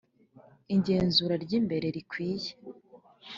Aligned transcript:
Igenzura 0.75 1.35
ry 1.43 1.51
imbere 1.59 1.87
rikwiye 1.95 2.51